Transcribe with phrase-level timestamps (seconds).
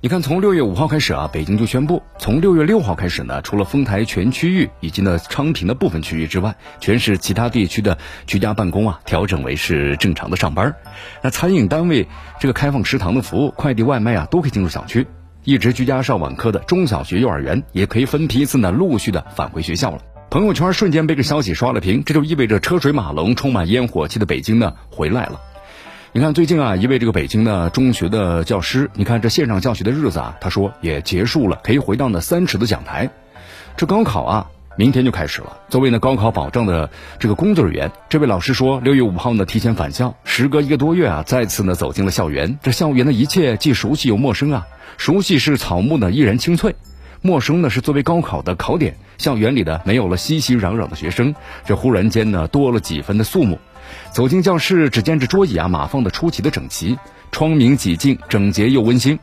[0.00, 10.72] 你看，从六月五号开始啊，北京就宣布，从六月六号开始呢，除了丰台全区域以及呢昌平的部分区域之外，全市其他地区的居家办公啊，调整为是正常的上班。
[11.20, 12.06] 那餐饮单位
[12.38, 15.04] 这个开放食堂的服务，快递外卖啊，都可以进入小区。
[15.42, 19.98] 一直居家上网课的中小学、幼儿园，也可以分批次呢，陆续的返回学校了。
[20.30, 25.40] 朋友圈瞬间被这消息刷了屏，这就意味着车水马龙、充满烟火气的北京呢，回来了。
[26.12, 33.10] 你看，最近啊，一位这个北京的中学的教师，你看这线上教学的日子啊，他说也结束了，可以回到那三尺的讲台。
[33.76, 35.58] 这高考啊，明天就开始了。
[35.68, 42.58] 作为呢高考保障的这个工作人员，这位老师说，六月五号呢提前返校，时隔一个多月啊，再次呢走进了校园。
[42.62, 44.66] 这校园的一切既熟悉又陌生啊。
[44.96, 46.74] 熟悉是草木呢依然青翠，
[47.20, 51.34] 陌生呢是作为高考的考点，校园里的没有了熙熙攘攘的学生，
[51.66, 53.58] 这忽然间呢多了几分的肃穆。
[54.12, 56.98] 走进教室，只见这桌椅啊码放的出奇的整齐，
[57.30, 59.18] 窗明几净，整洁又温馨。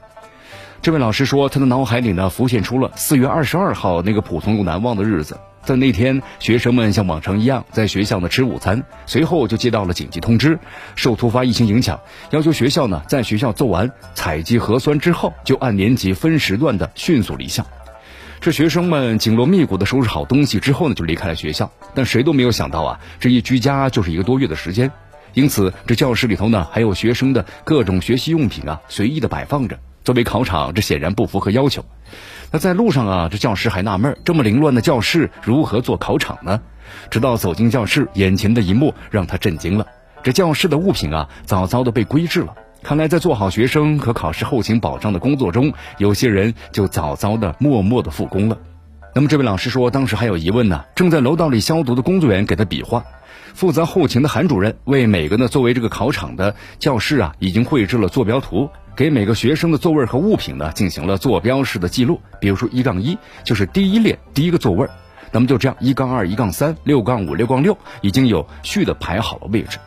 [0.82, 5.40] 这位老师说，他的脑海里呢浮现出了四月二十二号那个普通又难忘的日子。
[5.64, 10.60] 在那天，学生们像往常一样在学校呢吃午餐，随后就接到了紧急通知，
[10.96, 12.00] 受突发疫情影响，
[12.30, 17.66] 要求学校呢在学校做完采集核酸之后，就按年级分时段的迅速离校。
[18.46, 21.68] 这学生们紧锣密鼓的收拾好东西之后呢，就离开了学校。
[21.96, 24.92] 但谁都没有想到啊，这一居家就是一个多月的时间。
[25.34, 29.80] 因此，这教室里头呢，还有学生的各种学习用品啊，随意的摆放着。
[30.04, 31.84] 作为考场，这显然不符合要求。
[32.52, 36.62] 那在路上啊，这教师还纳闷，这么凌乱的教室如何做考场呢？
[37.10, 39.88] 直到走进教室，眼前的一幕让他震惊了。
[40.22, 42.54] 这教室的物品啊，早早的被归置了。
[42.86, 48.60] 看来，在做好学生和考试后勤保障的工作中，有些人就早早的默默的复工了。
[49.16, 50.86] 那么，这位老师说，当时还有疑问呢。
[50.94, 53.04] 正在楼道里消毒的工作人员给他比划，
[53.56, 62.22] 负责后勤的韩主任为每个呢作为这个考场的教室啊，已经绘制了坐标图，给每个学生的座位和物品呢进行了坐标式的记录。
[62.40, 64.88] 比如说，一杠一就是第一列第一个座位，
[65.32, 69.80] 那么就这样，一杠二、一杠三、六杠五、六杠六已经有序的排好了位置。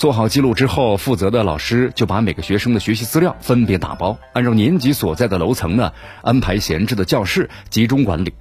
[0.00, 8.32] 做好记录之后，负责的老师就把每个学生的学习资料分别打包，按照年级所在的楼层呢安排闲置的教室集中管理。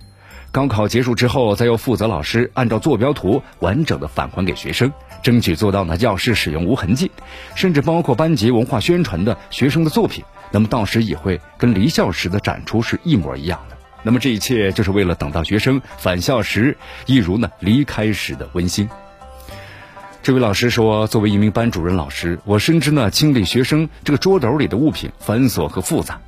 [0.54, 4.90] 高考结束之后，再由负责老师按照坐标图完整的返还给学生，
[5.22, 7.12] 争取做到呢教室使用无痕迹，
[7.56, 13.76] 甚至包括班级文化宣传的学生的作品，那么到时也会跟离校时的展出是一模一样的。
[14.02, 18.90] 那么这一切就是为了等到学生返校时，一如呢离开时的温馨。
[20.30, 26.22] 这位老师说：“作为一名班主任老师，我深知呢清理学生这个桌斗里的物品繁琐和复杂，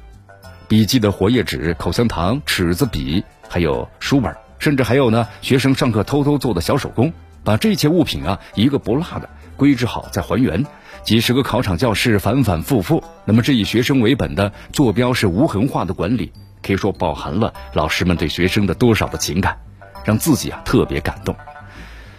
[0.67, 7.13] 笔记的活页纸、口香糖、尺子、笔，还有书本，甚至还有呢学生上课偷偷做的小手工，
[7.43, 10.65] 把这些物品啊一个不落的归置好再还原。
[11.03, 16.33] 几十个考场教室反反复复，那么这以学生为本的坐标是无痕化的管理，
[16.63, 19.59] 可以说饱含了老师们对学生的多少的情感，
[20.03, 21.35] 让自己啊特别感动。”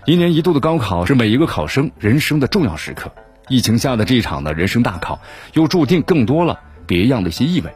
[0.04, 3.12] 一年一度的高考是每一个考生人生的重要时刻，
[3.48, 5.20] 疫情下的这一场的人生大考，
[5.52, 6.58] 又注定更多了
[6.88, 7.72] 别样的一些意味。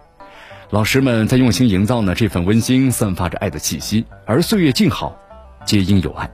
[0.71, 5.17] 老师们在用心营造呢这份温馨，散发着爱的气息，而岁月静好，
[5.65, 6.29] 皆因有爱。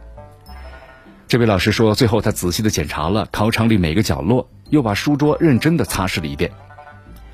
[1.28, 6.50] 这位老师说，最后他仔细的检查了考场里每个角落，又把书桌认真的擦拭了一遍，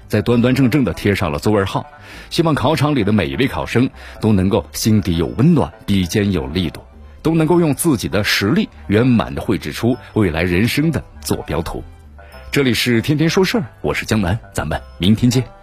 [0.08, 1.86] 再端端正正的贴上了座位号，
[2.28, 3.88] 希望考场里的每一位考生
[4.20, 6.82] 都能够心底有温暖，笔尖有力度。
[7.28, 11.84] 都能够用自己的实力圆满的绘制出未来人生的坐标图。
[12.50, 15.57] 这里是天天说事儿，我是江南，咱们明天见。